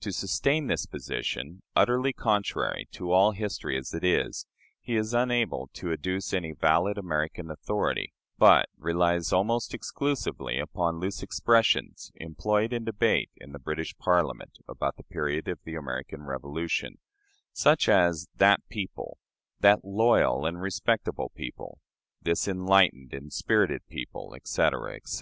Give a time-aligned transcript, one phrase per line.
[0.00, 4.44] To sustain this position utterly contrary to all history as it is
[4.82, 11.22] he is unable to adduce any valid American authority, but relies almost exclusively upon loose
[11.22, 16.98] expressions employed in debate in the British Parliament about the period of the American Revolution
[17.54, 19.16] such as "that people,"
[19.60, 21.80] "that loyal and respectable people,"
[22.20, 25.10] "this enlightened and spirited people," etc., etc.